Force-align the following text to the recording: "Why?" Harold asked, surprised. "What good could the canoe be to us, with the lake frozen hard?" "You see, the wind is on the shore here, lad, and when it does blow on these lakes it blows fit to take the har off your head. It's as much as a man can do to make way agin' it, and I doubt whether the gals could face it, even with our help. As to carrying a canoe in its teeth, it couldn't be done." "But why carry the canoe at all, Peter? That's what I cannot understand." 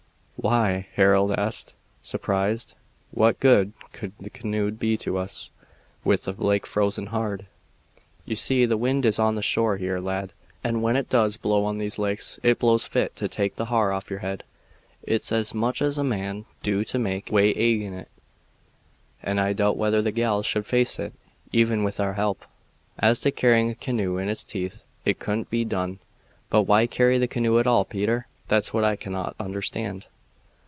"Why?" 0.43 0.87
Harold 0.95 1.31
asked, 1.33 1.75
surprised. 2.01 2.73
"What 3.11 3.39
good 3.39 3.73
could 3.93 4.13
the 4.19 4.31
canoe 4.31 4.71
be 4.71 4.97
to 4.97 5.19
us, 5.19 5.51
with 6.03 6.23
the 6.23 6.31
lake 6.31 6.65
frozen 6.65 7.05
hard?" 7.05 7.45
"You 8.25 8.35
see, 8.35 8.65
the 8.65 8.75
wind 8.75 9.05
is 9.05 9.19
on 9.19 9.35
the 9.35 9.43
shore 9.43 9.77
here, 9.77 9.99
lad, 9.99 10.33
and 10.63 10.81
when 10.81 10.95
it 10.95 11.09
does 11.09 11.37
blow 11.37 11.63
on 11.65 11.77
these 11.77 11.99
lakes 11.99 12.39
it 12.41 12.57
blows 12.57 12.85
fit 12.85 13.15
to 13.17 13.27
take 13.27 13.55
the 13.55 13.65
har 13.65 13.91
off 13.93 14.09
your 14.09 14.17
head. 14.25 14.43
It's 15.03 15.31
as 15.31 15.53
much 15.53 15.79
as 15.79 15.99
a 15.99 16.03
man 16.03 16.45
can 16.45 16.51
do 16.63 16.83
to 16.85 16.97
make 16.97 17.31
way 17.31 17.51
agin' 17.51 17.93
it, 17.93 18.09
and 19.21 19.39
I 19.39 19.53
doubt 19.53 19.77
whether 19.77 20.01
the 20.01 20.11
gals 20.11 20.51
could 20.51 20.65
face 20.65 20.97
it, 20.97 21.13
even 21.51 21.83
with 21.83 21.99
our 21.99 22.15
help. 22.15 22.45
As 22.97 23.19
to 23.21 23.29
carrying 23.31 23.69
a 23.69 23.75
canoe 23.75 24.17
in 24.17 24.27
its 24.27 24.43
teeth, 24.43 24.85
it 25.05 25.19
couldn't 25.19 25.51
be 25.51 25.65
done." 25.65 25.99
"But 26.49 26.63
why 26.63 26.87
carry 26.87 27.19
the 27.19 27.27
canoe 27.27 27.59
at 27.59 27.67
all, 27.67 27.85
Peter? 27.85 28.25
That's 28.47 28.73
what 28.73 28.83
I 28.83 28.95
cannot 28.95 29.35
understand." 29.39 30.07